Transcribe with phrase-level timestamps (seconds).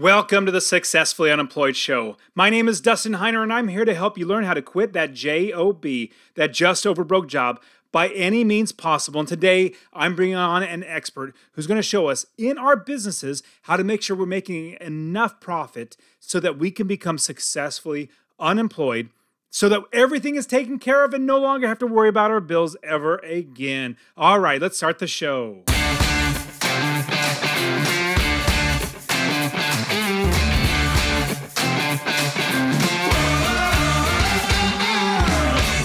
[0.00, 2.16] Welcome to the Successfully Unemployed Show.
[2.34, 4.94] My name is Dustin Heiner, and I'm here to help you learn how to quit
[4.94, 5.84] that JOB,
[6.36, 7.60] that just over broke job,
[7.92, 9.20] by any means possible.
[9.20, 13.42] And today, I'm bringing on an expert who's going to show us in our businesses
[13.64, 18.08] how to make sure we're making enough profit so that we can become successfully
[18.38, 19.10] unemployed.
[19.50, 22.40] So that everything is taken care of and no longer have to worry about our
[22.40, 23.98] bills ever again.
[24.16, 25.64] All right, let's start the show.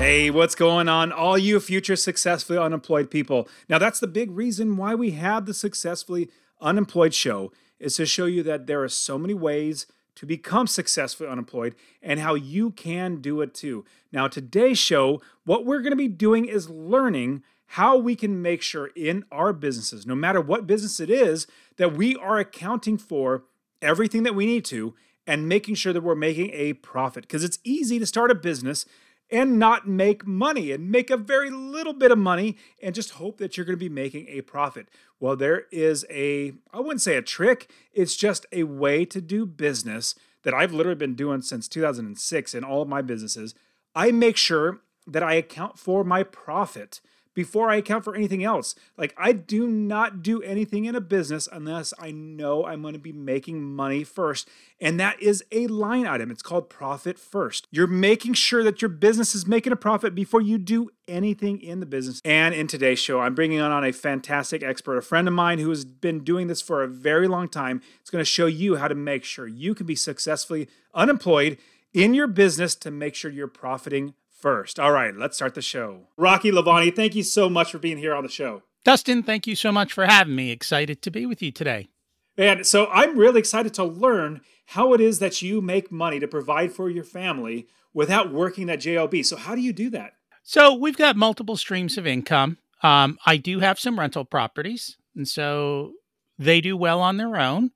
[0.00, 3.46] Hey, what's going on, all you future successfully unemployed people?
[3.68, 8.24] Now, that's the big reason why we have the Successfully Unemployed show, is to show
[8.24, 13.20] you that there are so many ways to become successfully unemployed and how you can
[13.20, 13.84] do it too.
[14.10, 18.62] Now, today's show, what we're going to be doing is learning how we can make
[18.62, 23.44] sure in our businesses, no matter what business it is, that we are accounting for
[23.82, 24.94] everything that we need to
[25.26, 27.24] and making sure that we're making a profit.
[27.24, 28.86] Because it's easy to start a business
[29.30, 33.38] and not make money and make a very little bit of money and just hope
[33.38, 34.88] that you're going to be making a profit.
[35.18, 39.46] Well, there is a, I wouldn't say a trick, it's just a way to do
[39.46, 43.54] business that I've literally been doing since 2006 in all of my businesses.
[43.94, 47.00] I make sure that I account for my profit
[47.34, 48.74] before I account for anything else.
[48.96, 53.00] Like, I do not do anything in a business unless I know I'm going to
[53.00, 54.48] be making money first.
[54.80, 56.30] And that is a line item.
[56.30, 57.66] It's called profit first.
[57.70, 61.80] You're making sure that your business is making a profit before you do anything in
[61.80, 62.20] the business.
[62.24, 65.70] And in today's show, I'm bringing on a fantastic expert, a friend of mine who
[65.70, 67.82] has been doing this for a very long time.
[68.00, 71.58] It's going to show you how to make sure you can be successfully unemployed
[71.92, 74.78] in your business to make sure you're profiting first.
[74.80, 76.08] All right, let's start the show.
[76.16, 78.62] Rocky Lalvani, thank you so much for being here on the show.
[78.84, 80.50] Dustin, thank you so much for having me.
[80.50, 81.88] Excited to be with you today.
[82.36, 86.28] And so I'm really excited to learn how it is that you make money to
[86.28, 89.24] provide for your family without working that JOB.
[89.24, 90.12] So, how do you do that?
[90.42, 92.58] So, we've got multiple streams of income.
[92.82, 95.92] Um, I do have some rental properties, and so
[96.38, 97.72] they do well on their own.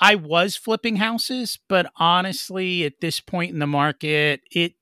[0.00, 4.74] I was flipping houses, but honestly, at this point in the market, it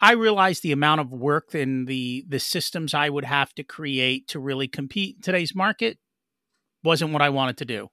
[0.00, 4.28] I realized the amount of work and the the systems I would have to create
[4.28, 5.98] to really compete in today's market
[6.84, 7.88] wasn't what I wanted to do.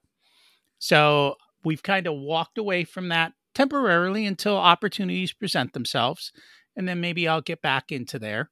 [0.78, 6.32] So we've kind of walked away from that temporarily until opportunities present themselves,
[6.76, 8.52] and then maybe I'll get back into there.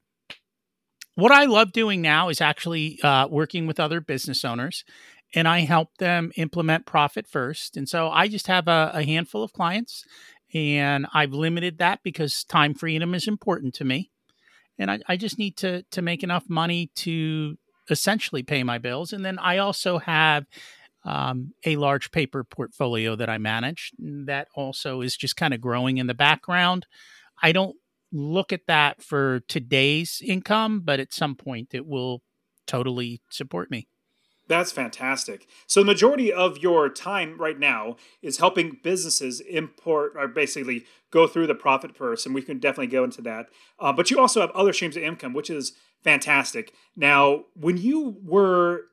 [1.15, 4.83] What I love doing now is actually uh, working with other business owners,
[5.35, 7.77] and I help them implement profit first.
[7.77, 10.03] And so I just have a, a handful of clients
[10.53, 14.11] and I've limited that because time freedom is important to me,
[14.77, 17.57] and I, I just need to to make enough money to
[17.89, 20.45] essentially pay my bills, and then I also have
[21.05, 25.97] um, a large paper portfolio that I manage that also is just kind of growing
[25.97, 26.85] in the background.
[27.41, 27.75] I don't
[28.11, 32.21] look at that for today's income, but at some point it will
[32.67, 33.87] totally support me.
[34.53, 35.47] That's fantastic.
[35.65, 41.25] So the majority of your time right now is helping businesses import or basically go
[41.25, 43.47] through the profit first, and we can definitely go into that.
[43.79, 46.71] Uh, but you also have other streams of income, which is fantastic.
[46.95, 48.83] Now, when you were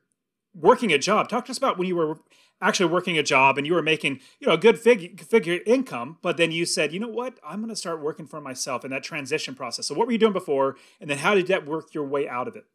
[0.55, 2.17] working a job, talk to us about when you were
[2.59, 6.17] actually working a job and you were making you know a good figure figure income,
[6.23, 8.89] but then you said, you know what, I'm going to start working for myself in
[8.89, 9.85] that transition process.
[9.85, 12.47] So what were you doing before, and then how did that work your way out
[12.47, 12.65] of it?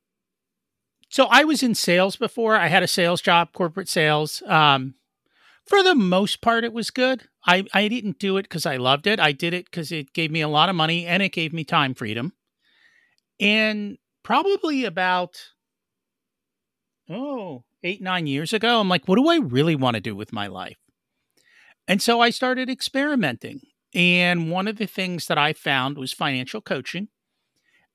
[1.08, 2.56] So I was in sales before.
[2.56, 4.42] I had a sales job, corporate sales.
[4.46, 4.94] Um,
[5.66, 7.28] for the most part, it was good.
[7.46, 9.20] I, I didn't do it because I loved it.
[9.20, 11.64] I did it because it gave me a lot of money and it gave me
[11.64, 12.32] time freedom.
[13.40, 15.36] And probably about,
[17.10, 20.32] oh, eight, nine years ago, I'm like, what do I really want to do with
[20.32, 20.78] my life?
[21.88, 23.60] And so I started experimenting.
[23.94, 27.08] And one of the things that I found was financial coaching.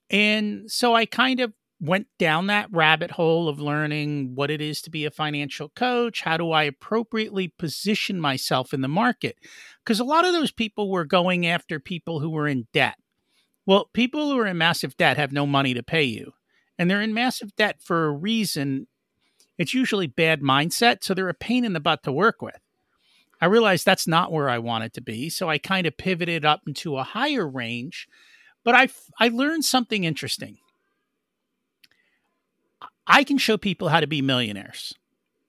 [0.10, 4.82] And so I kind of went down that rabbit hole of learning what it is
[4.84, 6.22] to be a financial coach.
[6.22, 9.38] How do I appropriately position myself in the market?
[9.84, 12.98] Because a lot of those people were going after people who were in debt.
[13.66, 16.34] Well, people who are in massive debt have no money to pay you,
[16.78, 18.88] and they're in massive debt for a reason.
[19.58, 22.60] It's usually bad mindset, so they're a pain in the butt to work with.
[23.42, 25.30] I realized that's not where I wanted to be.
[25.30, 28.08] So I kind of pivoted up into a higher range.
[28.64, 28.90] But I,
[29.20, 30.58] I learned something interesting.
[33.08, 34.94] I can show people how to be millionaires.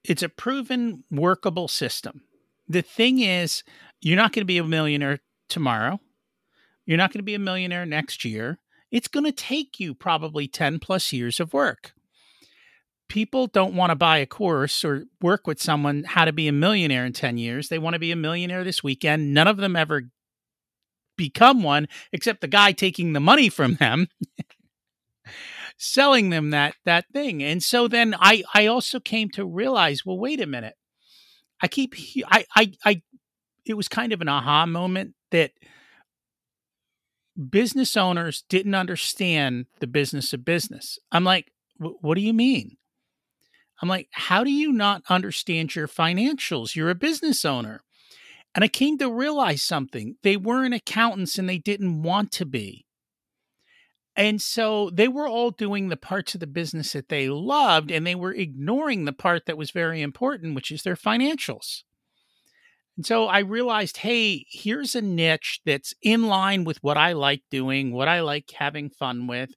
[0.05, 2.23] It's a proven workable system.
[2.69, 3.63] The thing is,
[4.01, 6.01] you're not going to be a millionaire tomorrow.
[6.87, 8.59] You're not going to be a millionaire next year.
[8.91, 11.93] It's going to take you probably 10 plus years of work.
[13.09, 16.53] People don't want to buy a course or work with someone how to be a
[16.53, 17.69] millionaire in 10 years.
[17.69, 19.35] They want to be a millionaire this weekend.
[19.35, 20.05] None of them ever
[21.17, 24.09] become one except the guy taking the money from them.
[25.83, 27.43] selling them that that thing.
[27.43, 30.75] And so then I I also came to realize, well, wait a minute.
[31.61, 31.95] I keep
[32.27, 33.03] I I I
[33.65, 35.53] it was kind of an aha moment that
[37.51, 40.99] business owners didn't understand the business of business.
[41.11, 42.77] I'm like, what do you mean?
[43.81, 46.77] I'm like, how do you not understand your financials?
[46.77, 47.81] You're a business owner.
[48.55, 50.17] And I came to realize something.
[50.23, 52.85] They weren't accountants and they didn't want to be.
[54.15, 58.07] And so they were all doing the parts of the business that they loved, and
[58.07, 61.83] they were ignoring the part that was very important, which is their financials.
[62.97, 67.43] And so I realized, hey, here's a niche that's in line with what I like
[67.51, 69.51] doing, what I like having fun with,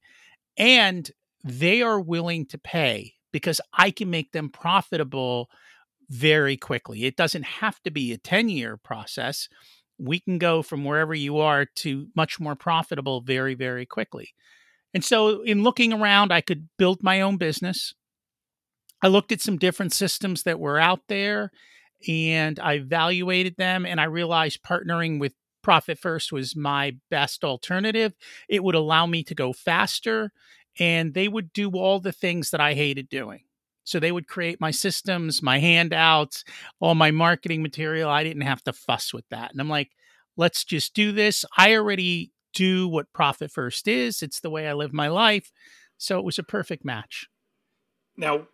[0.56, 1.12] and
[1.44, 5.50] they are willing to pay because I can make them profitable
[6.10, 7.04] very quickly.
[7.04, 9.50] It doesn't have to be a 10 year process
[9.98, 14.34] we can go from wherever you are to much more profitable very, very quickly.
[14.94, 17.94] And so, in looking around, I could build my own business.
[19.02, 21.52] I looked at some different systems that were out there
[22.08, 25.34] and I evaluated them, and I realized partnering with
[25.64, 28.14] Profit First was my best alternative.
[28.48, 30.32] It would allow me to go faster,
[30.80, 33.45] and they would do all the things that I hated doing.
[33.86, 36.44] So they would create my systems, my handouts,
[36.80, 38.10] all my marketing material.
[38.10, 39.52] I didn't have to fuss with that.
[39.52, 39.92] And I'm like,
[40.36, 41.46] let's just do this.
[41.58, 45.52] I already do what Profit First is, it's the way I live my life.
[45.98, 47.28] So it was a perfect match.
[48.18, 48.48] Now,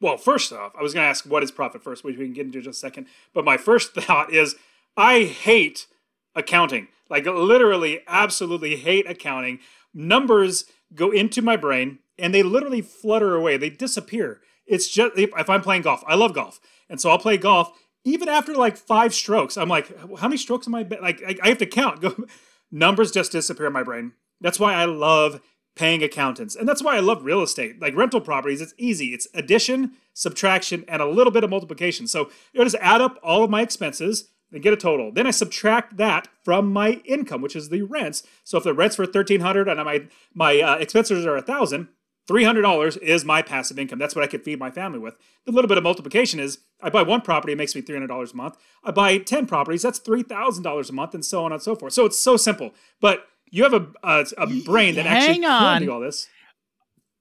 [0.00, 2.32] well, first off, I was going to ask what is Profit First, which we can
[2.32, 3.06] get into just a second.
[3.34, 4.56] But my first thought is
[4.96, 5.86] I hate
[6.34, 6.88] accounting.
[7.10, 9.60] Like, literally, absolutely hate accounting.
[9.94, 10.64] Numbers
[10.94, 13.56] go into my brain and they literally flutter away.
[13.56, 14.40] They disappear.
[14.66, 17.72] It's just if I'm playing golf, I love golf, and so I'll play golf.
[18.04, 20.82] Even after like five strokes, I'm like, how many strokes am I?
[20.82, 22.04] Like, I have to count.
[22.70, 24.12] Numbers just disappear in my brain.
[24.40, 25.40] That's why I love
[25.76, 27.80] paying accountants, and that's why I love real estate.
[27.80, 29.08] Like rental properties, it's easy.
[29.08, 32.06] It's addition, subtraction, and a little bit of multiplication.
[32.06, 35.12] So I just add up all of my expenses and get a total.
[35.12, 38.22] Then I subtract that from my income, which is the rents.
[38.44, 41.88] So if the rents thirteen hundred and my my uh, expenses are a thousand,
[42.28, 43.98] $300 is my passive income.
[43.98, 45.16] That's what I could feed my family with.
[45.44, 48.36] The little bit of multiplication is I buy one property, it makes me $300 a
[48.36, 48.56] month.
[48.84, 51.92] I buy 10 properties, that's $3,000 a month, and so on and so forth.
[51.92, 52.72] So it's so simple.
[53.00, 55.78] But you have a, a, a brain that Hang actually on.
[55.78, 56.28] can do all this.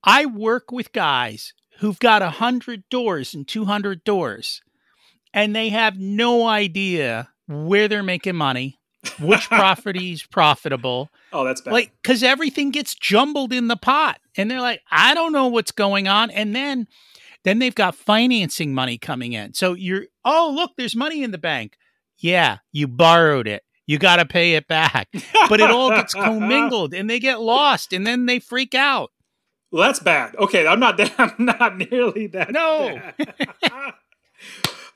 [0.03, 4.61] I work with guys who've got 100 doors and 200 doors,
[5.33, 8.79] and they have no idea where they're making money,
[9.19, 11.09] which property is profitable.
[11.33, 11.73] Oh, that's bad.
[11.73, 15.73] Like, because everything gets jumbled in the pot, and they're like, I don't know what's
[15.73, 16.87] going on, and then,
[17.43, 19.53] then they've got financing money coming in.
[19.53, 21.75] So you're, oh, look, there's money in the bank.
[22.19, 23.63] Yeah, you borrowed it.
[23.85, 25.09] You got to pay it back,
[25.49, 29.11] but it all gets commingled, and they get lost, and then they freak out.
[29.71, 30.37] Well, that's bad.
[30.37, 30.95] Okay, I'm not.
[30.95, 32.51] That I'm not nearly that.
[32.51, 33.01] No.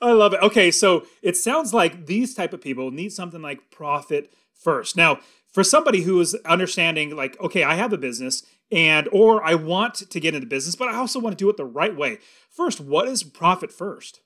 [0.02, 0.42] I love it.
[0.42, 4.96] Okay, so it sounds like these type of people need something like profit first.
[4.96, 5.20] Now,
[5.52, 9.96] for somebody who is understanding, like, okay, I have a business and or I want
[9.96, 12.20] to get into business, but I also want to do it the right way.
[12.50, 14.22] First, what is profit first?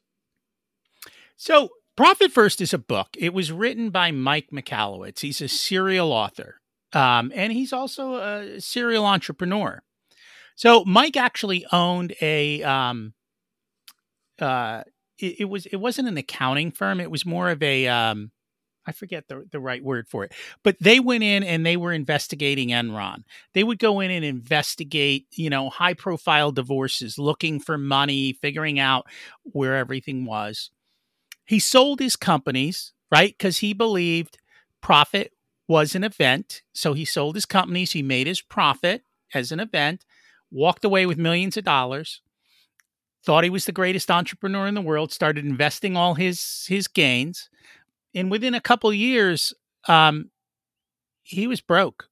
[1.37, 3.09] So, Profit First is a book.
[3.17, 5.19] It was written by Mike Michalowicz.
[5.19, 6.59] He's a serial author,
[6.91, 9.81] um, and he's also a serial entrepreneur.
[10.55, 12.63] So, Mike actually owned a.
[12.63, 13.13] Um,
[14.39, 14.83] uh,
[15.23, 16.99] it, it was it wasn't an accounting firm.
[16.99, 18.31] It was more of a um,
[18.85, 21.93] I forget the, the right word for it, but they went in and they were
[21.93, 23.23] investigating Enron.
[23.53, 28.79] They would go in and investigate, you know, high profile divorces, looking for money, figuring
[28.79, 29.07] out
[29.43, 30.69] where everything was.
[31.45, 33.33] He sold his companies, right?
[33.37, 34.37] Because he believed
[34.81, 35.33] profit
[35.67, 36.61] was an event.
[36.73, 39.03] So he sold his companies, he made his profit
[39.33, 40.05] as an event,
[40.51, 42.21] walked away with millions of dollars.
[43.25, 47.49] Thought he was the greatest entrepreneur in the world, started investing all his his gains
[48.15, 49.53] and within a couple years,
[49.87, 50.29] um,
[51.23, 52.07] he was broke.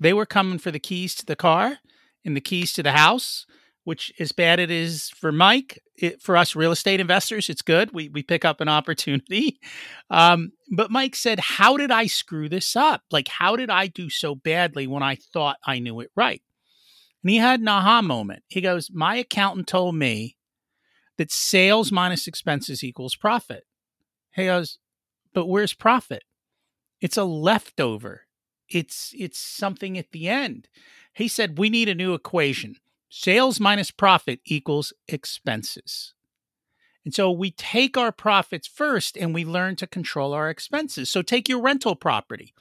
[0.00, 1.78] They were coming for the keys to the car
[2.24, 3.46] and the keys to the house
[3.84, 7.92] which as bad it is for Mike, it, for us real estate investors, it's good.
[7.92, 9.60] We we pick up an opportunity.
[10.10, 13.02] Um, but Mike said, "How did I screw this up?
[13.10, 16.42] Like, how did I do so badly when I thought I knew it right?"
[17.22, 18.42] And he had an aha moment.
[18.48, 20.36] He goes, "My accountant told me
[21.16, 23.64] that sales minus expenses equals profit."
[24.34, 24.78] He goes,
[25.32, 26.24] "But where's profit?
[27.00, 28.26] It's a leftover.
[28.68, 30.68] It's it's something at the end."
[31.12, 32.76] He said, "We need a new equation."
[33.08, 36.14] Sales minus profit equals expenses.
[37.04, 41.10] And so we take our profits first and we learn to control our expenses.
[41.10, 42.54] So take your rental property.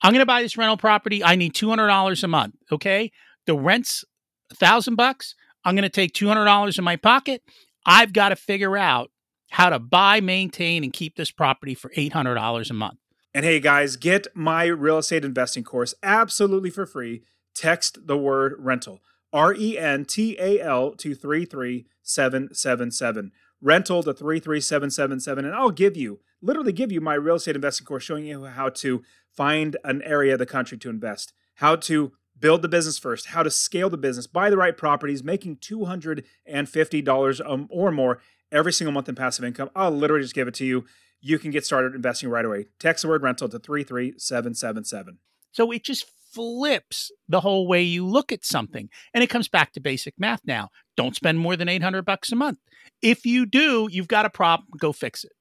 [0.00, 1.22] I'm going to buy this rental property.
[1.22, 2.54] I need $200 a month.
[2.70, 3.12] Okay.
[3.46, 4.04] The rent's
[4.50, 5.34] a thousand bucks.
[5.64, 7.42] I'm going to take $200 in my pocket.
[7.84, 9.10] I've got to figure out
[9.50, 12.98] how to buy, maintain, and keep this property for $800 a month.
[13.34, 17.22] And hey, guys, get my real estate investing course absolutely for free.
[17.54, 19.00] Text the word rental.
[19.32, 23.32] R E N T A L to 33777.
[23.60, 25.44] Rental to 33777.
[25.44, 28.68] And I'll give you, literally give you my real estate investing course showing you how
[28.68, 32.12] to find an area of the country to invest, how to
[32.42, 37.50] build the business first, how to scale the business, buy the right properties, making $250
[37.50, 38.20] um, or more
[38.50, 39.70] every single month in passive income.
[39.74, 40.84] I'll literally just give it to you.
[41.20, 42.66] You can get started investing right away.
[42.78, 45.18] Text the word rental to 33777.
[45.52, 48.88] So it just flips the whole way you look at something.
[49.14, 50.70] And it comes back to basic math now.
[50.96, 52.58] Don't spend more than 800 bucks a month.
[53.00, 55.32] If you do, you've got a problem, go fix it.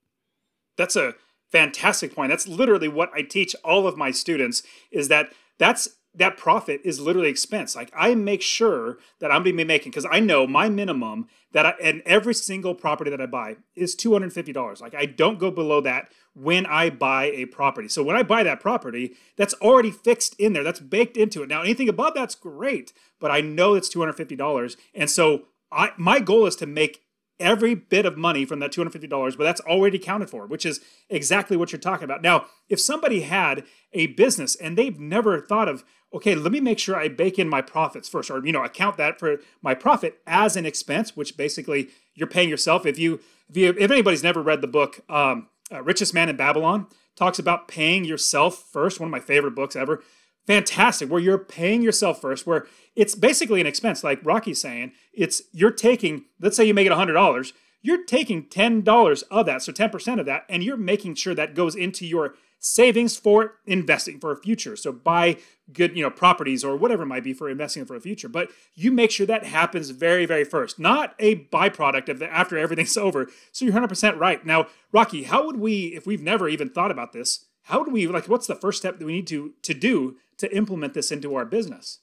[0.77, 1.15] That's a
[1.51, 2.29] fantastic point.
[2.29, 6.99] That's literally what I teach all of my students is that that's that profit is
[6.99, 7.75] literally expense.
[7.75, 11.27] Like I make sure that I'm going to be making because I know my minimum
[11.53, 14.81] that I, and every single property that I buy is two hundred fifty dollars.
[14.81, 17.87] Like I don't go below that when I buy a property.
[17.87, 20.63] So when I buy that property, that's already fixed in there.
[20.63, 21.49] That's baked into it.
[21.49, 25.47] Now anything above that's great, but I know it's two hundred fifty dollars, and so
[25.71, 27.03] I my goal is to make
[27.41, 30.79] every bit of money from that $250, but that's already accounted for, which is
[31.09, 32.21] exactly what you're talking about.
[32.21, 35.83] Now, if somebody had a business and they've never thought of,
[36.13, 38.97] okay, let me make sure I bake in my profits first, or you know, account
[38.97, 42.85] that for my profit as an expense, which basically you're paying yourself.
[42.85, 43.19] If you
[43.49, 47.39] if you if anybody's never read the book um, uh, Richest Man in Babylon, talks
[47.39, 48.99] about paying yourself first.
[48.99, 50.03] One of my favorite books ever.
[50.47, 54.91] Fantastic, where you're paying yourself first, where it's basically an expense, like Rocky's saying.
[55.13, 59.45] It's you're taking, let's say you make it hundred dollars, you're taking ten dollars of
[59.45, 63.17] that, so ten percent of that, and you're making sure that goes into your savings
[63.17, 64.75] for investing for a future.
[64.75, 65.37] So buy
[65.73, 68.29] good, you know, properties or whatever it might be for investing for a future.
[68.29, 72.57] But you make sure that happens very, very first, not a byproduct of the after
[72.57, 73.27] everything's over.
[73.51, 74.45] So you're 100% right.
[74.45, 78.07] Now, Rocky, how would we, if we've never even thought about this, how do we
[78.07, 78.27] like?
[78.27, 81.45] What's the first step that we need to to do to implement this into our
[81.45, 81.99] business?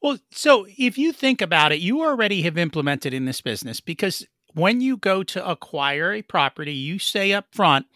[0.00, 4.26] Well, so if you think about it, you already have implemented in this business because
[4.52, 7.86] when you go to acquire a property, you say up front,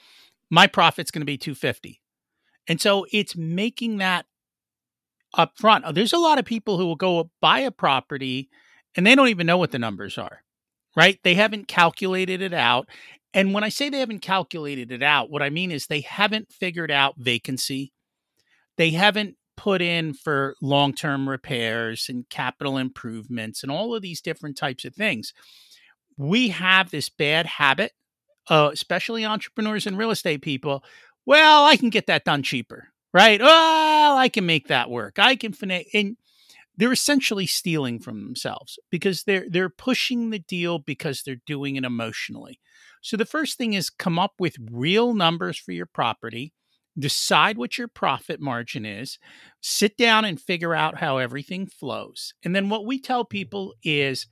[0.51, 2.01] my profit's going to be 250.
[2.67, 4.27] And so it's making that
[5.35, 5.85] up front.
[5.95, 8.49] There's a lot of people who will go buy a property
[8.97, 10.43] and they don't even know what the numbers are,
[10.97, 11.19] right?
[11.23, 12.89] They haven't calculated it out.
[13.35, 16.51] And when I say they haven't calculated it out, what I mean is they haven't
[16.51, 17.93] figured out vacancy.
[18.79, 24.23] They haven't put in for long term repairs and capital improvements and all of these
[24.23, 25.35] different types of things.
[26.17, 27.93] We have this bad habit
[28.49, 30.85] uh, especially entrepreneurs and real estate people,
[31.27, 33.41] well, I can get that done cheaper, right?
[33.41, 35.19] Well, I can make that work.
[35.19, 36.17] I can finance, and
[36.77, 41.85] they're essentially stealing from themselves because they're they're pushing the deal because they're doing it
[41.85, 42.61] emotionally.
[43.03, 46.53] So the first thing is come up with real numbers for your property,
[46.99, 49.19] decide what your profit margin is,
[49.61, 52.35] sit down and figure out how everything flows.
[52.45, 54.27] And then what we tell people is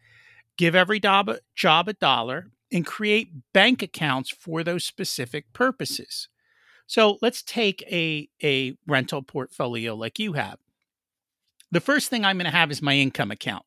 [0.57, 6.29] give every job, a dollar, and create bank accounts for those specific purposes.
[6.87, 10.59] So let's take a, a rental portfolio like you have.
[11.71, 13.65] The first thing I'm going to have is my income account.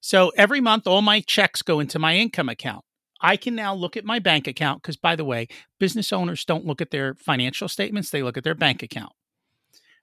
[0.00, 2.84] So every month, all my checks go into my income account.
[3.20, 5.48] I can now look at my bank account because, by the way,
[5.78, 9.12] business owners don't look at their financial statements, they look at their bank account.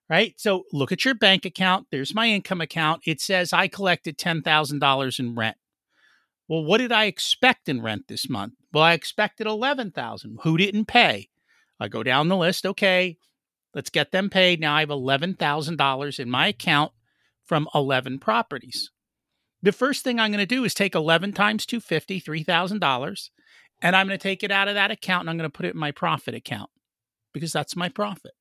[0.10, 0.36] Right.
[0.38, 1.88] So look at your bank account.
[1.92, 3.02] There's my income account.
[3.06, 5.58] It says I collected $10,000 in rent.
[6.48, 8.54] Well, what did I expect in rent this month?
[8.72, 10.40] Well, I expected 11,000.
[10.44, 11.28] Who didn't pay?
[11.78, 12.66] I go down the list.
[12.66, 13.18] Okay,
[13.74, 14.62] let's get them paid.
[14.62, 16.94] Now I have $11,000 in my account
[17.44, 18.92] from 11 properties.
[19.62, 23.30] The first thing I'm going to do is take 11 times 250, $3,000,
[23.82, 25.66] and I'm going to take it out of that account and I'm going to put
[25.66, 26.70] it in my profit account
[27.34, 28.34] because that's my profit.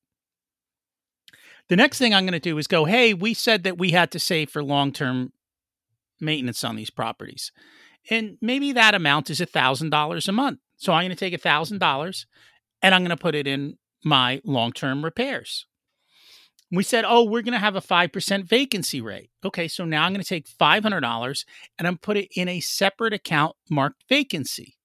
[1.68, 4.10] The next thing I'm going to do is go, hey, we said that we had
[4.12, 5.32] to save for long term
[6.20, 7.52] maintenance on these properties.
[8.08, 10.60] And maybe that amount is $1,000 a month.
[10.76, 12.26] So I'm going to take $1,000
[12.82, 15.66] and I'm going to put it in my long term repairs.
[16.70, 19.30] We said, oh, we're going to have a 5% vacancy rate.
[19.44, 21.44] Okay, so now I'm going to take $500
[21.78, 24.76] and I'm put it in a separate account marked vacancy.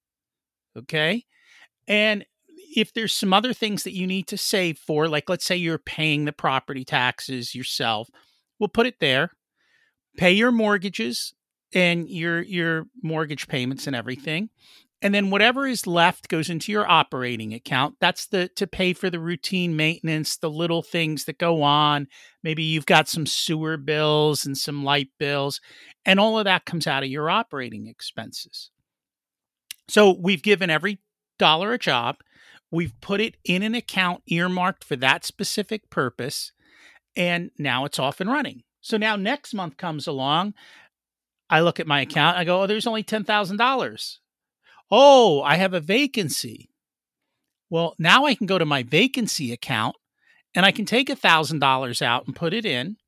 [0.76, 1.24] Okay.
[1.88, 2.24] And
[2.74, 5.78] if there's some other things that you need to save for, like let's say you're
[5.78, 8.08] paying the property taxes yourself,
[8.58, 9.32] we'll put it there.
[10.16, 11.34] Pay your mortgages
[11.74, 14.50] and your your mortgage payments and everything.
[15.02, 17.96] And then whatever is left goes into your operating account.
[18.00, 22.06] That's the to pay for the routine maintenance, the little things that go on.
[22.44, 25.60] Maybe you've got some sewer bills and some light bills,
[26.06, 28.70] and all of that comes out of your operating expenses.
[29.88, 31.00] So we've given every
[31.36, 32.18] dollar a job.
[32.70, 36.52] We've put it in an account earmarked for that specific purpose,
[37.16, 38.62] and now it's off and running.
[38.80, 40.54] So now next month comes along.
[41.50, 42.38] I look at my account.
[42.38, 44.18] I go, oh, there's only $10,000.
[44.94, 46.68] Oh, I have a vacancy.
[47.70, 49.96] Well, now I can go to my vacancy account
[50.54, 52.98] and I can take $1,000 out and put it in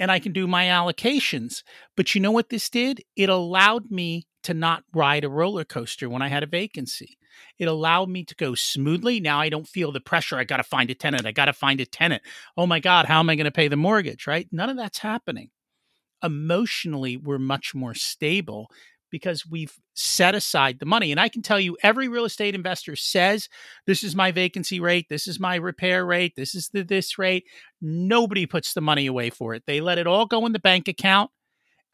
[0.00, 1.62] and I can do my allocations.
[1.96, 3.04] But you know what this did?
[3.14, 7.16] It allowed me to not ride a roller coaster when I had a vacancy.
[7.56, 9.20] It allowed me to go smoothly.
[9.20, 10.36] Now I don't feel the pressure.
[10.38, 11.24] I got to find a tenant.
[11.24, 12.22] I got to find a tenant.
[12.56, 14.26] Oh my God, how am I going to pay the mortgage?
[14.26, 14.48] Right?
[14.50, 15.50] None of that's happening.
[16.20, 18.70] Emotionally, we're much more stable
[19.16, 21.10] because we've set aside the money.
[21.10, 23.48] And I can tell you, every real estate investor says,
[23.86, 25.06] This is my vacancy rate.
[25.08, 26.34] This is my repair rate.
[26.36, 27.44] This is the this rate.
[27.80, 29.62] Nobody puts the money away for it.
[29.66, 31.30] They let it all go in the bank account.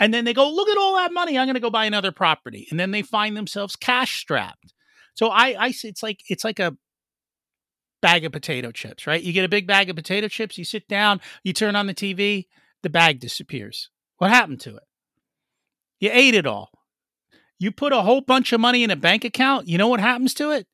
[0.01, 1.39] And then they go, Look at all that money.
[1.39, 2.67] I'm going to go buy another property.
[2.71, 4.75] And then they find themselves cash strapped.
[5.15, 6.77] So I, I, it's like, it's like a,
[8.01, 9.23] bag of potato chips, right?
[9.23, 11.95] You get a big bag of potato chips, you sit down, you turn on the
[11.95, 12.49] TV,
[12.83, 13.91] the bag disappears.
[14.19, 14.83] What happened to it?
[16.01, 16.71] You ate it all.
[17.63, 20.35] You put a whole bunch of money in a bank account, you know what happens
[20.35, 20.67] to it?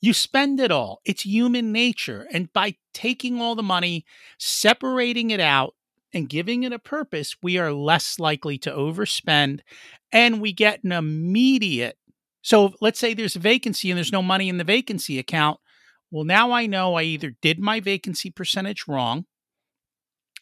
[0.00, 1.02] You spend it all.
[1.04, 2.26] It's human nature.
[2.32, 4.06] And by taking all the money,
[4.38, 5.74] separating it out,
[6.14, 9.60] and giving it a purpose, we are less likely to overspend
[10.10, 11.98] and we get an immediate.
[12.40, 15.60] So let's say there's a vacancy and there's no money in the vacancy account.
[16.10, 19.26] Well, now I know I either did my vacancy percentage wrong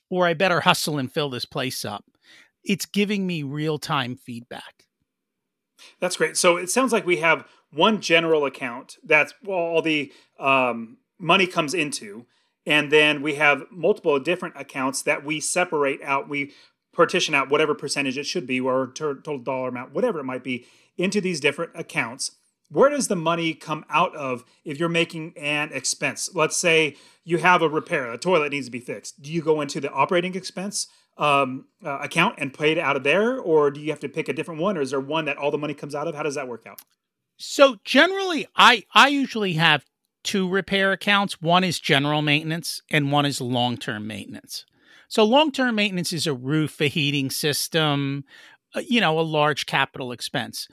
[0.08, 2.04] or I better hustle and fill this place up.
[2.62, 4.86] It's giving me real time feedback.
[6.00, 6.36] That's great.
[6.36, 11.74] So it sounds like we have one general account that's all the um, money comes
[11.74, 12.26] into,
[12.66, 16.28] and then we have multiple different accounts that we separate out.
[16.28, 16.52] We
[16.92, 20.66] partition out whatever percentage it should be, or total dollar amount, whatever it might be,
[20.96, 22.32] into these different accounts.
[22.68, 26.30] Where does the money come out of if you're making an expense?
[26.34, 29.22] Let's say you have a repair, a toilet needs to be fixed.
[29.22, 30.86] Do you go into the operating expense?
[31.18, 34.28] Um, uh, account and pay it out of there, or do you have to pick
[34.28, 36.14] a different one, or is there one that all the money comes out of?
[36.14, 36.80] How does that work out?
[37.36, 39.84] So generally, I I usually have
[40.22, 41.40] two repair accounts.
[41.40, 44.64] One is general maintenance, and one is long term maintenance.
[45.08, 48.24] So long term maintenance is a roof, a heating system,
[48.74, 50.68] uh, you know, a large capital expense.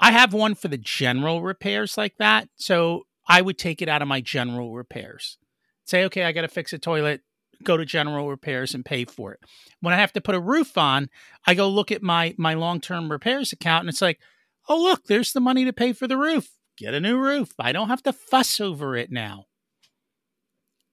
[0.00, 2.48] I have one for the general repairs like that.
[2.56, 5.38] So I would take it out of my general repairs.
[5.84, 7.22] Say, okay, I got to fix a toilet
[7.64, 9.40] go to general repairs and pay for it.
[9.80, 11.08] When I have to put a roof on,
[11.46, 14.20] I go look at my my long-term repairs account and it's like,
[14.68, 16.50] "Oh, look, there's the money to pay for the roof.
[16.76, 17.52] Get a new roof.
[17.58, 19.46] I don't have to fuss over it now."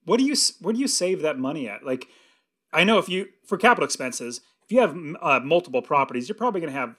[0.04, 1.84] What do you where do you save that money at?
[1.84, 2.06] Like
[2.72, 6.60] I know if you for capital expenses, if you have uh, multiple properties, you're probably
[6.60, 6.96] going to have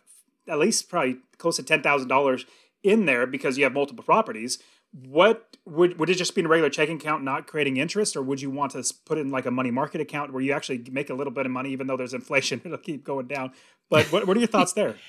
[0.47, 2.45] at least probably close to $10,000
[2.83, 4.59] in there because you have multiple properties
[4.93, 8.21] what would would it just be in a regular checking account not creating interest or
[8.21, 11.09] would you want to put in like a money market account where you actually make
[11.09, 13.51] a little bit of money even though there's inflation it'll keep going down?
[13.89, 14.95] But what, what are your thoughts there?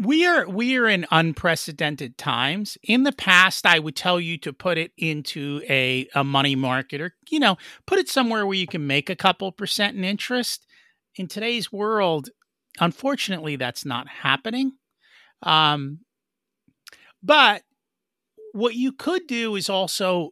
[0.00, 2.78] We are we are in unprecedented times.
[2.82, 7.02] In the past i would tell you to put it into a, a money market
[7.02, 10.64] or you know put it somewhere where you can make a couple percent in interest.
[11.16, 12.30] In today's world
[12.78, 14.72] unfortunately that's not happening.
[15.42, 16.00] Um,
[17.22, 17.62] but
[18.52, 20.30] what you could do is also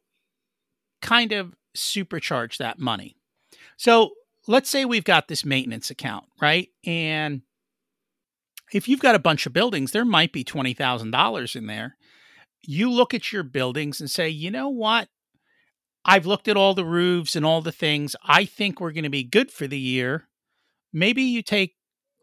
[1.02, 3.16] kind of supercharge that money.
[3.76, 4.10] So
[4.46, 6.68] let's say we've got this maintenance account, right?
[6.84, 7.42] And
[8.72, 11.96] if you've got a bunch of buildings, there might be $20,000 in there.
[12.62, 15.08] You look at your buildings and say, you know what?
[16.04, 18.16] I've looked at all the roofs and all the things.
[18.24, 20.28] I think we're going to be good for the year.
[20.92, 21.76] Maybe you take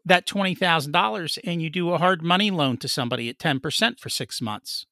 [0.04, 4.40] that $20,000 and you do a hard money loan to somebody at 10% for six
[4.40, 4.86] months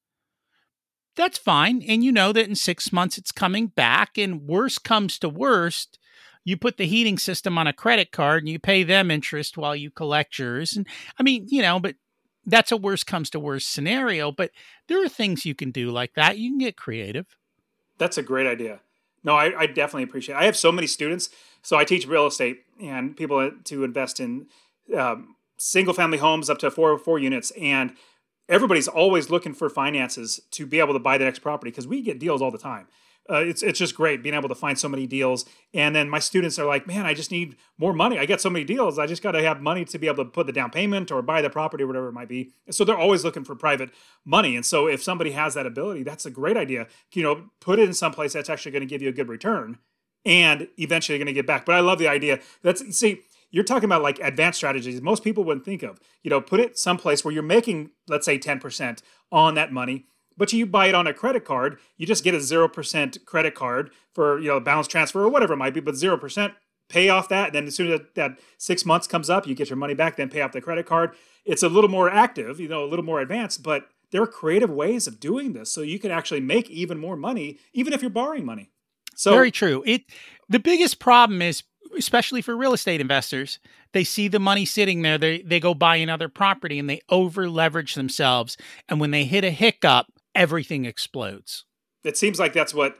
[1.15, 1.81] that's fine.
[1.87, 4.17] And you know that in six months it's coming back.
[4.17, 5.97] And worst comes to worst,
[6.43, 9.75] you put the heating system on a credit card and you pay them interest while
[9.75, 10.75] you collect yours.
[10.75, 10.87] And
[11.19, 11.95] I mean, you know, but
[12.45, 14.31] that's a worst comes to worst scenario.
[14.31, 14.51] But
[14.87, 16.37] there are things you can do like that.
[16.37, 17.25] You can get creative.
[17.97, 18.81] That's a great idea.
[19.23, 20.39] No, I, I definitely appreciate it.
[20.39, 21.29] I have so many students.
[21.63, 24.45] So I teach real estate and people to invest in
[24.95, 27.51] um, single family homes up to four four units.
[27.59, 27.95] And
[28.49, 32.01] everybody's always looking for finances to be able to buy the next property because we
[32.01, 32.87] get deals all the time
[33.29, 35.45] uh, it's it's just great being able to find so many deals.
[35.73, 38.19] And then my students are like, man, I just need more money.
[38.19, 38.99] I get so many deals.
[38.99, 41.21] I just got to have money to be able to put the down payment or
[41.21, 42.51] buy the property or whatever it might be.
[42.69, 43.89] So they're always looking for private
[44.25, 44.55] money.
[44.55, 46.87] And so if somebody has that ability, that's a great idea.
[47.13, 49.29] You know, put it in some place that's actually going to give you a good
[49.29, 49.79] return
[50.23, 51.65] and eventually going to get back.
[51.65, 52.39] But I love the idea.
[52.61, 53.21] That's see.
[53.55, 55.99] You're talking about like advanced strategies most people wouldn't think of.
[56.23, 60.05] You know, put it someplace where you're making, let's say, 10% on that money
[60.37, 63.91] but you buy it on a credit card, you just get a 0% credit card
[64.13, 66.53] for, you know, balance transfer or whatever it might be, but 0%,
[66.89, 67.47] pay off that.
[67.47, 69.93] And then as soon as that, that six months comes up, you get your money
[69.93, 71.15] back, then pay off the credit card.
[71.45, 74.69] It's a little more active, you know, a little more advanced, but there are creative
[74.69, 75.71] ways of doing this.
[75.71, 78.69] So you can actually make even more money, even if you're borrowing money.
[79.15, 79.81] So very true.
[79.85, 80.03] It
[80.49, 81.63] the biggest problem is
[81.97, 83.59] especially for real estate investors,
[83.93, 87.49] they see the money sitting there, they they go buy another property and they over
[87.49, 88.57] leverage themselves.
[88.89, 91.65] And when they hit a hiccup, everything explodes.
[92.03, 92.99] It seems like that's what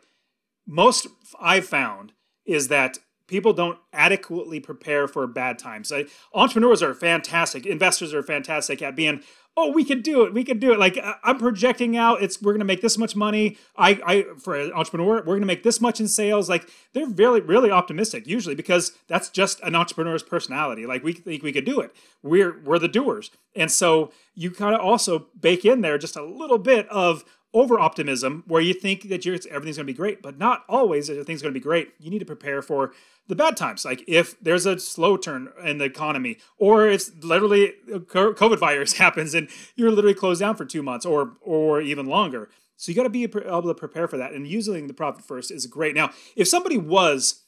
[0.68, 1.08] most
[1.40, 2.14] I've found
[2.46, 2.98] is that
[3.28, 5.92] people don't adequately prepare for bad times.
[6.34, 9.22] entrepreneurs are fantastic, investors are fantastic at being,
[9.58, 10.80] oh, we can do it, we can do it.
[10.80, 13.58] Like I'm projecting out, it's we're gonna make this much money.
[13.78, 16.50] I, I for an entrepreneur, we're gonna make this much in sales.
[16.50, 20.86] Like they're really, really optimistic usually because that's just an entrepreneur's personality.
[20.86, 21.96] Like we think we could do it.
[22.22, 26.24] We're we're the doers, and so you kind of also bake in there just a
[26.24, 27.24] little bit of
[27.56, 31.42] over optimism where you think that everything's going to be great, but not always everything's
[31.42, 31.94] going to be great.
[32.00, 32.92] You need to prepare for
[33.28, 33.86] the bad times.
[33.86, 38.94] Like if there's a slow turn in the economy, or it's literally uh, COVID virus
[38.98, 42.50] happens and you're literally closed down for two months or or even longer.
[42.76, 44.34] So you got to be able to prepare for that.
[44.34, 45.96] And using the profit first is great.
[45.96, 47.44] Now, if somebody was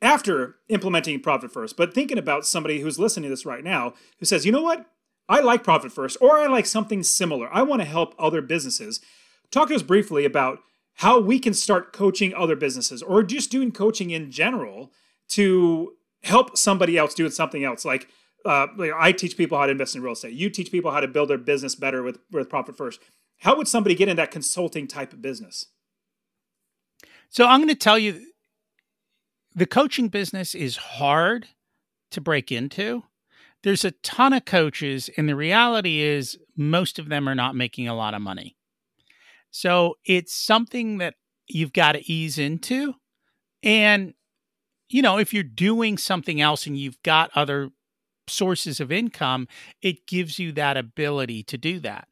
[0.00, 4.24] after implementing profit first, but thinking about somebody who's listening to this right now who
[4.24, 4.86] says, you know what?
[5.28, 7.52] I like profit first, or I like something similar.
[7.52, 9.00] I want to help other businesses.
[9.50, 10.60] Talk to us briefly about
[10.94, 14.92] how we can start coaching other businesses or just doing coaching in general
[15.28, 17.84] to help somebody else do something else.
[17.84, 18.08] Like,
[18.44, 20.32] uh, like I teach people how to invest in real estate.
[20.32, 23.00] You teach people how to build their business better with, with profit first.
[23.40, 25.66] How would somebody get in that consulting type of business?
[27.28, 28.24] So I'm going to tell you
[29.54, 31.48] the coaching business is hard
[32.12, 33.02] to break into.
[33.62, 37.88] There's a ton of coaches, and the reality is most of them are not making
[37.88, 38.56] a lot of money.
[39.58, 41.14] So it's something that
[41.48, 42.92] you've got to ease into.
[43.62, 44.12] And,
[44.90, 47.70] you know, if you're doing something else and you've got other
[48.28, 49.48] sources of income,
[49.80, 52.06] it gives you that ability to do that.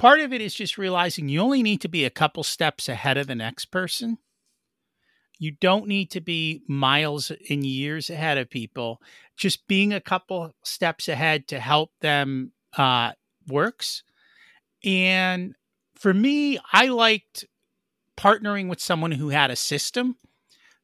[0.00, 3.18] Part of it is just realizing you only need to be a couple steps ahead
[3.18, 4.18] of the next person.
[5.38, 9.00] You don't need to be miles and years ahead of people.
[9.36, 13.12] Just being a couple steps ahead to help them uh,
[13.46, 14.02] works.
[14.82, 15.54] And
[15.94, 17.44] for me, I liked
[18.16, 20.16] partnering with someone who had a system.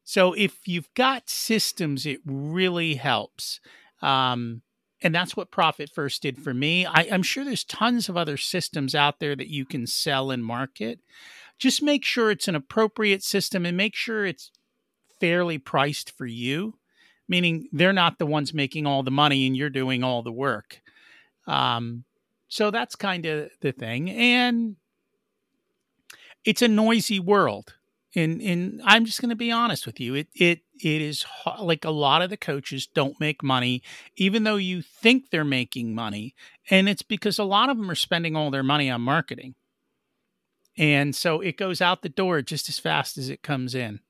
[0.03, 3.59] So if you've got systems, it really helps.
[4.01, 4.61] Um,
[5.01, 6.85] and that's what Profit First did for me.
[6.85, 10.43] I, I'm sure there's tons of other systems out there that you can sell and
[10.43, 10.99] market.
[11.57, 14.51] Just make sure it's an appropriate system and make sure it's
[15.19, 16.75] fairly priced for you,
[17.27, 20.81] meaning they're not the ones making all the money and you're doing all the work.
[21.47, 22.03] Um,
[22.47, 24.09] so that's kind of the thing.
[24.09, 24.75] And
[26.45, 27.75] it's a noisy world.
[28.13, 30.15] And, and I'm just going to be honest with you.
[30.15, 31.25] It, it, it is
[31.61, 33.81] like a lot of the coaches don't make money,
[34.17, 36.35] even though you think they're making money.
[36.69, 39.55] And it's because a lot of them are spending all their money on marketing.
[40.77, 44.01] And so it goes out the door just as fast as it comes in.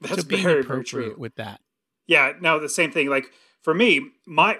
[0.00, 1.14] That's so being very, appropriate very true.
[1.16, 1.60] with that.
[2.06, 3.08] Yeah, no, the same thing.
[3.08, 3.30] Like
[3.62, 4.58] for me, my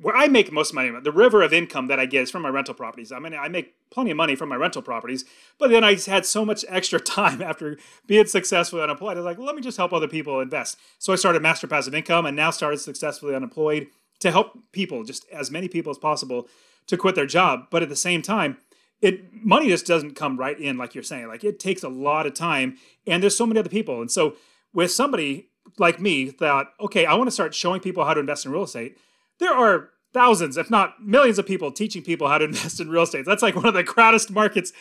[0.00, 2.48] where I make most money, the river of income that I get is from my
[2.48, 3.12] rental properties.
[3.12, 5.24] I mean, I make plenty of money from my rental properties,
[5.58, 9.16] but then I had so much extra time after being successfully unemployed.
[9.16, 10.78] I was like, let me just help other people invest.
[10.98, 13.88] So I started Master Passive Income and now started successfully unemployed
[14.20, 16.48] to help people, just as many people as possible,
[16.86, 17.66] to quit their job.
[17.70, 18.58] But at the same time,
[19.02, 21.28] it money just doesn't come right in, like you're saying.
[21.28, 24.00] Like it takes a lot of time, and there's so many other people.
[24.00, 24.36] And so
[24.72, 28.44] with somebody like me, thought, okay, I want to start showing people how to invest
[28.44, 28.96] in real estate
[29.40, 33.02] there are thousands, if not millions of people teaching people how to invest in real
[33.02, 33.24] estate.
[33.24, 34.72] That's like one of the crowdest markets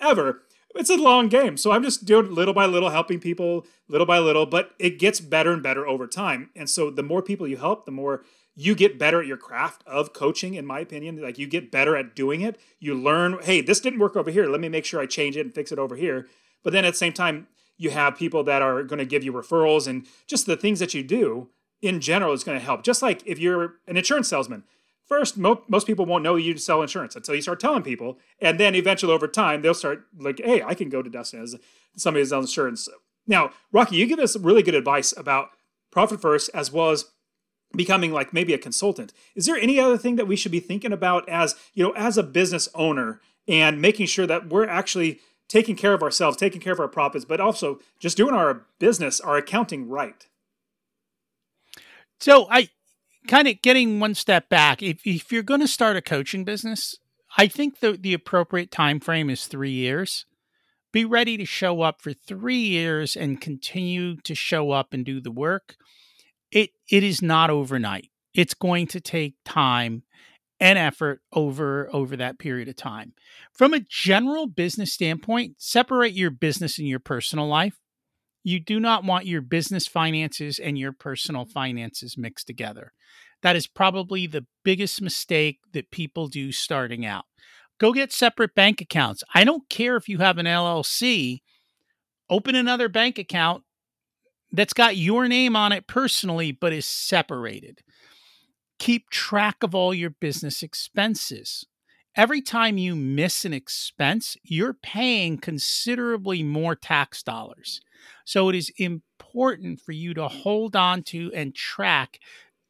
[0.00, 0.42] ever.
[0.74, 1.56] it's a long game.
[1.56, 5.20] So I'm just doing little by little, helping people little by little, but it gets
[5.20, 6.50] better and better over time.
[6.56, 8.24] And so the more people you help, the more
[8.58, 11.20] you get better at your craft of coaching, in my opinion.
[11.20, 12.58] Like you get better at doing it.
[12.80, 14.48] You learn, hey, this didn't work over here.
[14.48, 16.26] Let me make sure I change it and fix it over here.
[16.64, 19.32] But then at the same time, you have people that are going to give you
[19.32, 21.50] referrals and just the things that you do
[21.86, 22.82] in general is going to help.
[22.82, 24.64] Just like if you're an insurance salesman,
[25.04, 28.58] first mo- most people won't know you sell insurance until you start telling people, and
[28.58, 31.56] then eventually over time they'll start like, hey, I can go to Dustin as
[31.96, 32.88] somebody who sells insurance.
[33.26, 35.50] Now, Rocky, you give us really good advice about
[35.90, 37.06] profit first as well as
[37.74, 39.12] becoming like maybe a consultant.
[39.34, 42.18] Is there any other thing that we should be thinking about as you know as
[42.18, 46.72] a business owner and making sure that we're actually taking care of ourselves, taking care
[46.72, 50.26] of our profits, but also just doing our business, our accounting right.
[52.20, 52.68] So I
[53.28, 54.82] kind of getting one step back.
[54.82, 56.96] If if you're going to start a coaching business,
[57.36, 60.26] I think the the appropriate time frame is 3 years.
[60.92, 65.20] Be ready to show up for 3 years and continue to show up and do
[65.20, 65.76] the work.
[66.50, 68.10] It it is not overnight.
[68.34, 70.02] It's going to take time
[70.58, 73.12] and effort over over that period of time.
[73.52, 77.78] From a general business standpoint, separate your business and your personal life.
[78.46, 82.92] You do not want your business finances and your personal finances mixed together.
[83.42, 87.24] That is probably the biggest mistake that people do starting out.
[87.80, 89.24] Go get separate bank accounts.
[89.34, 91.40] I don't care if you have an LLC,
[92.30, 93.64] open another bank account
[94.52, 97.82] that's got your name on it personally, but is separated
[98.78, 101.64] keep track of all your business expenses.
[102.16, 107.80] Every time you miss an expense, you're paying considerably more tax dollars.
[108.24, 112.18] So it is important for you to hold on to and track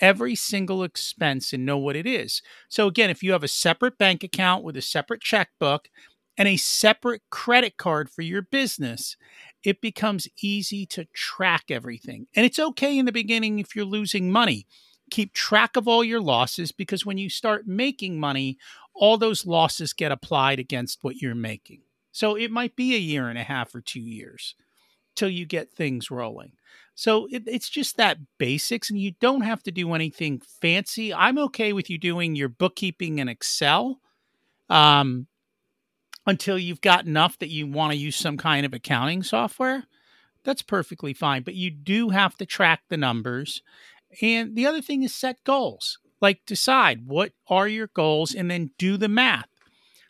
[0.01, 2.43] every single expense and know what it is.
[2.69, 5.89] So, again, if you have a separate bank account with a separate checkbook
[6.37, 9.17] and a separate credit card for your business,
[9.65, 12.27] it becomes easy to track everything.
[12.35, 14.67] And it's okay in the beginning if you're losing money
[15.11, 18.59] keep track of all your losses because when you start making money,
[18.95, 21.83] all those losses get applied against what you're making.
[22.13, 24.55] So it might be a year and a half or two years
[25.15, 26.53] till you get things rolling.
[26.95, 31.13] So it, it's just that basics, and you don't have to do anything fancy.
[31.13, 34.01] I'm okay with you doing your bookkeeping in Excel
[34.71, 35.27] um,
[36.27, 39.85] until you've got enough that you want to use some kind of accounting software.
[40.43, 41.43] That's perfectly fine.
[41.43, 43.63] But you do have to track the numbers
[44.21, 45.99] and the other thing is set goals.
[46.21, 49.49] Like decide what are your goals and then do the math.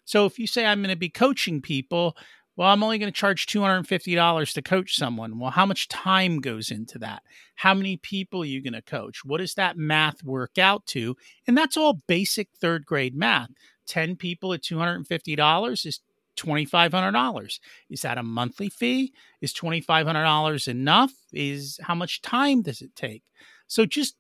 [0.05, 2.17] So if you say I'm going to be coaching people,
[2.57, 5.39] well, I'm only going to charge $250 to coach someone.
[5.39, 7.23] Well, how much time goes into that?
[7.57, 9.25] How many people are you going to coach?
[9.25, 11.17] What does that math work out to?
[11.47, 13.51] And that's all basic third grade math.
[13.87, 16.01] 10 people at $250 is
[16.37, 22.95] $2500 is that a monthly fee is $2500 enough is how much time does it
[22.95, 23.23] take
[23.67, 24.17] so just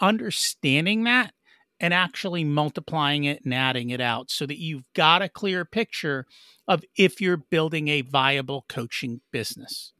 [0.00, 1.32] understanding that
[1.80, 6.26] and actually multiplying it and adding it out so that you've got a clear picture
[6.68, 9.92] of if you're building a viable coaching business.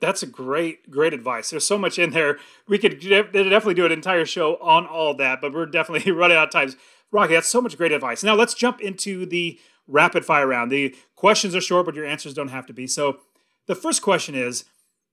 [0.00, 1.50] That's a great, great advice.
[1.50, 2.38] There's so much in there.
[2.68, 6.48] We could definitely do an entire show on all that, but we're definitely running out
[6.48, 6.74] of time.
[7.10, 8.22] Rocky, that's so much great advice.
[8.22, 10.70] Now let's jump into the rapid fire round.
[10.70, 12.86] The questions are short, but your answers don't have to be.
[12.86, 13.20] So
[13.66, 14.64] the first question is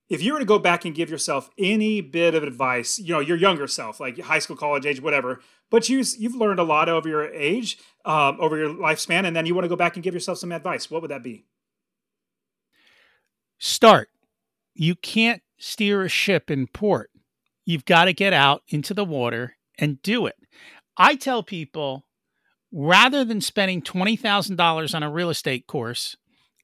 [0.08, 3.20] if you were to go back and give yourself any bit of advice, you know,
[3.20, 5.40] your younger self, like high school, college age, whatever,
[5.70, 9.44] but you, you've learned a lot over your age, um, over your lifespan, and then
[9.44, 11.44] you want to go back and give yourself some advice, what would that be?
[13.58, 14.08] Start.
[14.74, 17.10] You can't steer a ship in port.
[17.64, 20.36] You've got to get out into the water and do it.
[20.96, 22.06] I tell people
[22.72, 26.16] rather than spending $20,000 on a real estate course,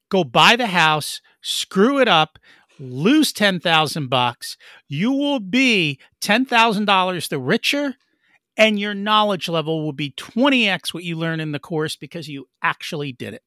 [0.09, 2.38] go buy the house, screw it up,
[2.78, 4.56] lose 10,000 bucks,
[4.88, 7.96] you will be $10,000 the richer
[8.56, 12.48] and your knowledge level will be 20x what you learn in the course because you
[12.62, 13.42] actually did it.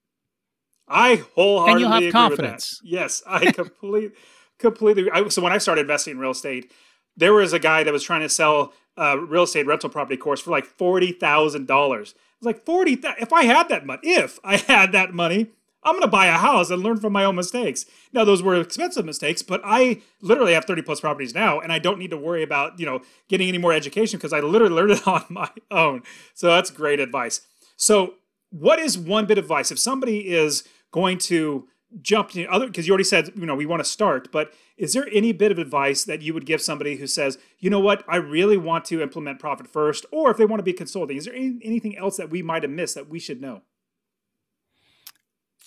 [0.88, 2.80] I wholeheartedly and you'll have confidence.
[2.84, 4.12] Yes, I completely
[4.58, 6.72] completely I, so when I started investing in real estate,
[7.16, 10.42] there was a guy that was trying to sell a real estate rental property course
[10.42, 11.70] for like $40,000.
[11.70, 15.48] I was like 40 if I had that money, if I had that money,
[15.88, 17.86] I'm going to buy a house and learn from my own mistakes.
[18.12, 21.80] Now, those were expensive mistakes, but I literally have 30 plus properties now, and I
[21.80, 24.92] don't need to worry about, you know, getting any more education because I literally learned
[24.92, 26.04] it on my own.
[26.34, 27.42] So that's great advice.
[27.78, 28.16] So,
[28.50, 31.68] what is one bit of advice if somebody is going to
[32.02, 34.92] jump to other because you already said you know we want to start but is
[34.92, 38.04] there any bit of advice that you would give somebody who says you know what
[38.10, 41.24] i really want to implement profit first or if they want to be consulting is
[41.24, 43.62] there any, anything else that we might have missed that we should know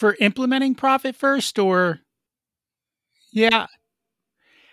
[0.00, 2.00] For implementing Profit First or
[3.32, 3.66] Yeah.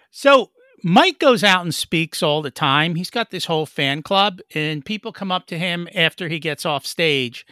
[0.09, 0.51] So
[0.85, 2.95] Mike goes out and speaks all the time.
[2.95, 6.65] He's got this whole fan club, and people come up to him after he gets
[6.65, 7.45] off stage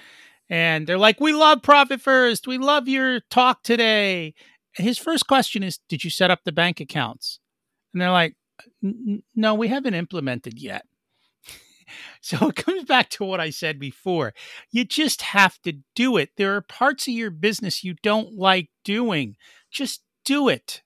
[0.50, 2.48] and they're like, We love Profit First.
[2.48, 4.36] We love your talk today.
[4.76, 7.42] His first question is, Did you set up the bank accounts?
[7.94, 8.38] And they're like,
[9.36, 10.86] No, we haven't implemented yet.
[12.22, 14.34] so it comes back to what I said before.
[14.72, 16.32] You just have to do it.
[16.38, 19.36] There are parts of your business you don't like doing.
[19.72, 20.82] Just do it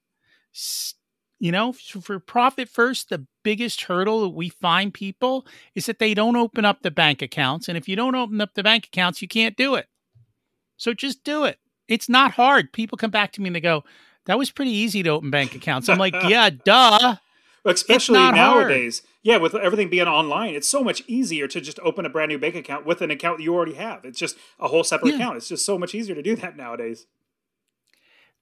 [1.40, 6.14] you know, for profit first, the biggest hurdle that we find people is that they
[6.14, 7.70] don't open up the bank accounts.
[7.70, 9.88] And if you don't open up the bank accounts, you can't do it.
[10.76, 11.58] So just do it.
[11.88, 12.74] It's not hard.
[12.74, 13.86] People come back to me and they go,
[14.26, 15.88] that was pretty easy to open bank accounts.
[15.88, 17.16] I'm like, yeah, duh.
[17.64, 19.00] Especially nowadays.
[19.00, 19.09] Hard.
[19.22, 22.40] Yeah, with everything being online, it's so much easier to just open a brand new
[22.40, 24.06] bank account with an account you already have.
[24.06, 25.16] It's just a whole separate yeah.
[25.16, 25.38] account.
[25.38, 27.06] It's just so much easier to do that nowadays.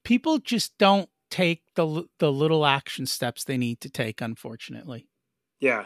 [0.04, 5.08] People just don't take the the little action steps they need to take unfortunately
[5.60, 5.86] yeah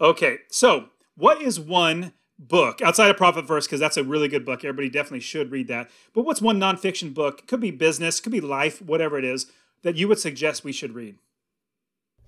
[0.00, 0.86] okay so
[1.16, 4.90] what is one book outside of profit first because that's a really good book everybody
[4.90, 8.82] definitely should read that but what's one nonfiction book could be business could be life
[8.82, 9.46] whatever it is
[9.82, 11.16] that you would suggest we should read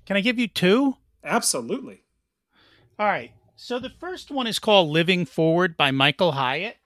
[0.07, 0.97] can i give you two
[1.29, 2.03] absolutely
[2.99, 6.77] all right so the first one is called living forward by michael hyatt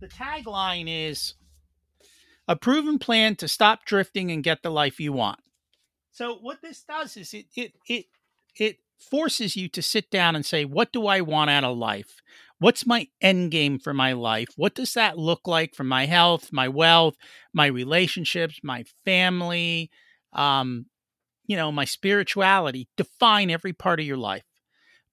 [0.00, 1.34] the tagline is
[2.48, 5.40] a proven plan to stop drifting and get the life you want.
[6.12, 8.06] So what this does is it it it
[8.58, 12.20] it forces you to sit down and say, what do I want out of life?
[12.58, 14.48] What's my end game for my life?
[14.56, 17.16] What does that look like for my health, my wealth,
[17.52, 19.90] my relationships, my family,
[20.32, 20.86] um,
[21.46, 22.88] you know, my spirituality?
[22.96, 24.44] Define every part of your life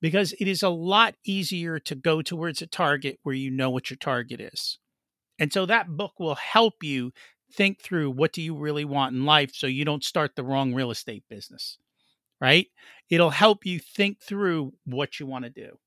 [0.02, 3.90] because it is a lot easier to go towards a target where you know what
[3.90, 4.78] your target is.
[5.40, 7.14] And so that book will help you
[7.52, 10.74] think through what do you really want in life so you don't start the wrong
[10.74, 11.78] real estate business.
[12.42, 12.68] Right?
[13.10, 15.78] It'll help you think through what you want to do.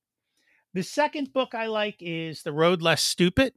[0.72, 3.52] The second book I like is The Road Less Stupid.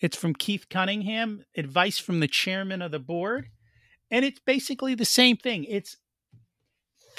[0.00, 3.50] It's from Keith Cunningham, advice from the chairman of the board.
[4.10, 5.64] And it's basically the same thing.
[5.64, 5.96] It's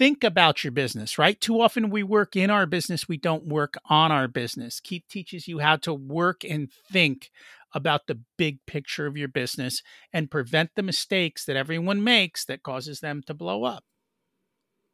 [0.02, 1.40] think about your business, right?
[1.40, 4.80] Too often we work in our business, we don't work on our business.
[4.80, 7.30] Keith teaches you how to work and think
[7.76, 12.64] about the big picture of your business and prevent the mistakes that everyone makes that
[12.64, 13.84] causes them to blow up.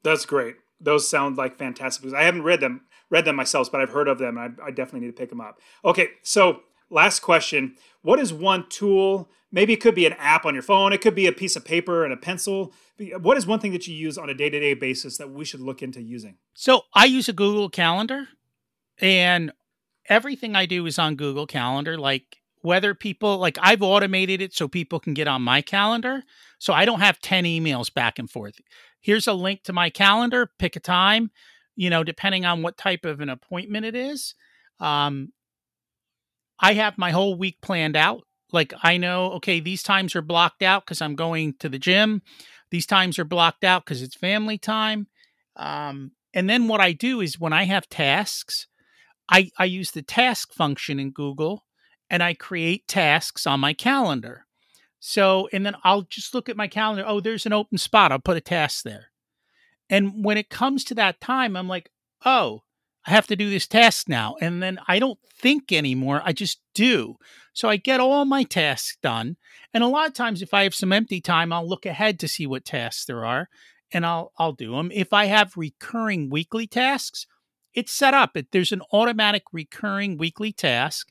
[0.03, 0.55] That's great.
[0.81, 2.13] Those sound like fantastic books.
[2.13, 4.37] I haven't read them, read them myself, but I've heard of them.
[4.37, 5.61] I, I definitely need to pick them up.
[5.85, 9.29] Okay, so last question: What is one tool?
[9.51, 10.91] Maybe it could be an app on your phone.
[10.91, 12.73] It could be a piece of paper and a pencil.
[13.21, 15.81] What is one thing that you use on a day-to-day basis that we should look
[15.81, 16.35] into using?
[16.53, 18.27] So I use a Google Calendar,
[18.99, 19.51] and
[20.09, 21.97] everything I do is on Google Calendar.
[21.97, 26.23] Like whether people like I've automated it so people can get on my calendar.
[26.59, 28.59] So I don't have 10 emails back and forth.
[28.99, 31.31] Here's a link to my calendar, pick a time,
[31.75, 34.35] you know, depending on what type of an appointment it is.
[34.79, 35.31] Um,
[36.59, 38.23] I have my whole week planned out.
[38.51, 42.21] Like I know, okay, these times are blocked out because I'm going to the gym.
[42.71, 45.07] These times are blocked out because it's family time.
[45.55, 48.67] Um, and then what I do is when I have tasks,
[49.29, 51.65] I, I use the task function in Google
[52.09, 54.45] and I create tasks on my calendar.
[54.99, 57.03] So, and then I'll just look at my calendar.
[57.05, 58.11] Oh, there's an open spot.
[58.11, 59.07] I'll put a task there.
[59.89, 61.89] And when it comes to that time, I'm like,
[62.25, 62.63] oh,
[63.07, 64.35] I have to do this task now.
[64.41, 66.21] And then I don't think anymore.
[66.23, 67.15] I just do.
[67.53, 69.37] So I get all my tasks done.
[69.73, 72.27] And a lot of times, if I have some empty time, I'll look ahead to
[72.27, 73.49] see what tasks there are
[73.91, 74.91] and I'll, I'll do them.
[74.93, 77.25] If I have recurring weekly tasks,
[77.73, 78.35] it's set up.
[78.51, 81.09] There's an automatic recurring weekly task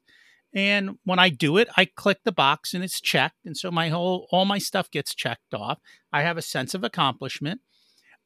[0.57, 3.45] and when I do it, I click the box and it's checked.
[3.45, 5.79] And so my whole, all my stuff gets checked off.
[6.15, 7.61] I have a sense of accomplishment.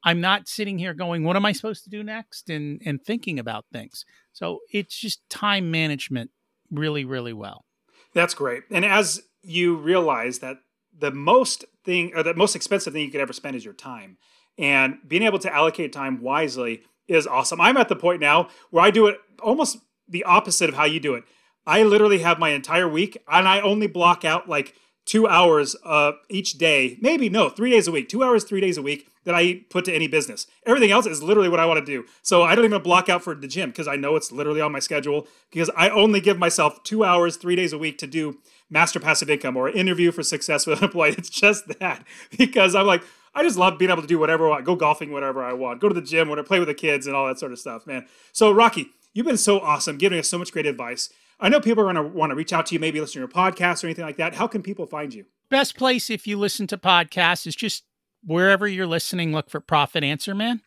[0.03, 2.49] I'm not sitting here going, what am I supposed to do next?
[2.49, 4.05] And, and thinking about things.
[4.33, 6.31] So it's just time management
[6.71, 7.65] really, really well.
[8.13, 8.63] That's great.
[8.71, 10.57] And as you realize that
[10.97, 14.17] the most thing or the most expensive thing you could ever spend is your time
[14.57, 17.59] and being able to allocate time wisely is awesome.
[17.59, 20.99] I'm at the point now where I do it almost the opposite of how you
[20.99, 21.23] do it.
[21.65, 26.13] I literally have my entire week and I only block out like two hours uh,
[26.29, 29.35] each day, maybe no, three days a week, two hours, three days a week that
[29.35, 30.47] I put to any business.
[30.65, 32.05] Everything else is literally what I want to do.
[32.21, 34.71] So I don't even block out for the gym because I know it's literally on
[34.71, 38.39] my schedule because I only give myself two hours, three days a week to do
[38.69, 41.15] master passive income or interview for success with an employee.
[41.17, 42.05] It's just that
[42.37, 43.03] because I'm like,
[43.33, 45.79] I just love being able to do whatever I want, go golfing whatever I want,
[45.79, 47.87] go to the gym, whatever, play with the kids and all that sort of stuff,
[47.87, 48.05] man.
[48.33, 51.09] So Rocky, you've been so awesome, giving us so much great advice.
[51.41, 53.19] I know people are going to want to reach out to you, maybe listen to
[53.19, 54.35] your podcast or anything like that.
[54.35, 55.25] How can people find you?
[55.49, 57.83] Best place if you listen to podcasts is just
[58.23, 60.61] wherever you're listening, look for Profit Answer Man.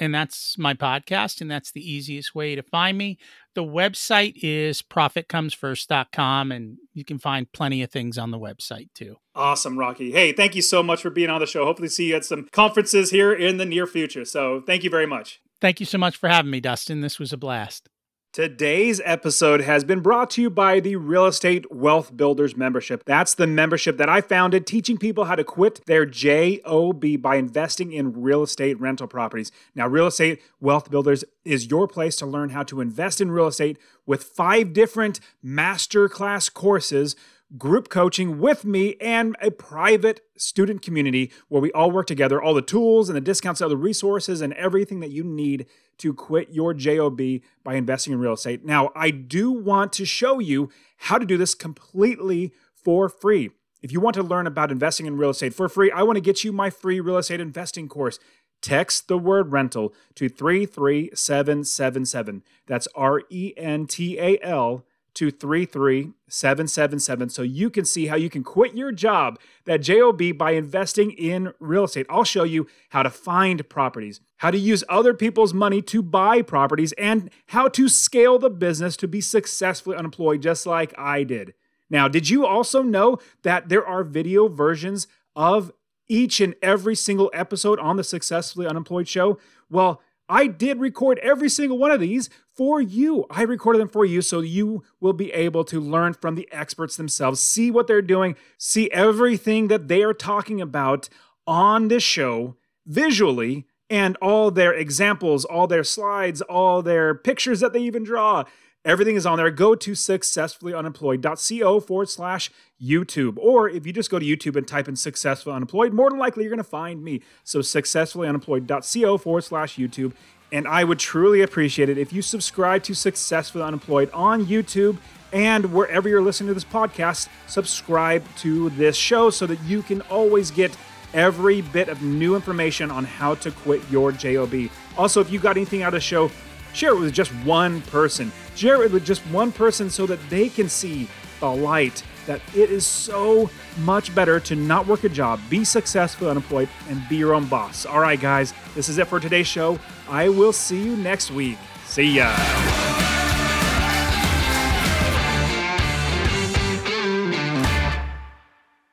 [0.00, 3.16] And that's my podcast, and that's the easiest way to find me.
[3.54, 9.18] The website is profitcomesfirst.com, and you can find plenty of things on the website too.
[9.36, 10.10] Awesome, Rocky.
[10.10, 11.64] Hey, thank you so much for being on the show.
[11.64, 14.24] Hopefully, see you at some conferences here in the near future.
[14.24, 15.40] So, thank you very much.
[15.60, 17.00] Thank you so much for having me, Dustin.
[17.00, 17.88] This was a blast.
[18.34, 23.04] Today's episode has been brought to you by the Real Estate Wealth Builders membership.
[23.04, 27.92] That's the membership that I founded, teaching people how to quit their JOB by investing
[27.92, 29.52] in real estate rental properties.
[29.76, 33.46] Now, Real Estate Wealth Builders is your place to learn how to invest in real
[33.46, 37.14] estate with five different masterclass courses
[37.58, 42.54] group coaching with me and a private student community where we all work together, all
[42.54, 45.66] the tools and the discounts, all the resources and everything that you need
[45.98, 47.20] to quit your JOB
[47.62, 48.64] by investing in real estate.
[48.64, 53.50] Now, I do want to show you how to do this completely for free.
[53.82, 56.22] If you want to learn about investing in real estate for free, I want to
[56.22, 58.18] get you my free real estate investing course.
[58.62, 62.42] Text the word rental to 33777.
[62.66, 68.28] That's R E N T A L to 33777 so you can see how you
[68.28, 72.06] can quit your job, that JOB, by investing in real estate.
[72.10, 76.42] I'll show you how to find properties, how to use other people's money to buy
[76.42, 81.54] properties, and how to scale the business to be successfully unemployed, just like I did.
[81.90, 85.06] Now, did you also know that there are video versions
[85.36, 85.70] of
[86.08, 89.38] each and every single episode on the Successfully Unemployed show?
[89.70, 93.26] Well, I did record every single one of these for you.
[93.30, 96.96] I recorded them for you so you will be able to learn from the experts
[96.96, 101.08] themselves, see what they're doing, see everything that they are talking about
[101.46, 102.56] on this show
[102.86, 108.44] visually, and all their examples, all their slides, all their pictures that they even draw.
[108.84, 109.50] Everything is on there.
[109.50, 112.50] Go to successfullyunemployed.co forward slash
[112.84, 113.38] YouTube.
[113.38, 116.44] Or if you just go to YouTube and type in successfully unemployed, more than likely
[116.44, 117.22] you're going to find me.
[117.44, 120.12] So successfullyunemployed.co forward slash YouTube.
[120.52, 124.98] And I would truly appreciate it if you subscribe to Successfully Unemployed on YouTube
[125.32, 130.00] and wherever you're listening to this podcast, subscribe to this show so that you can
[130.02, 130.76] always get
[131.12, 134.70] every bit of new information on how to quit your JOB.
[134.96, 136.30] Also, if you got anything out of the show,
[136.72, 138.30] share it with just one person.
[138.54, 141.08] Share it with just one person so that they can see
[141.40, 143.50] the light that it is so
[143.80, 147.86] much better to not work a job, be successful, unemployed, and be your own boss.
[147.86, 149.78] All right, guys, this is it for today's show.
[150.08, 151.58] I will see you next week.
[151.86, 153.03] See ya.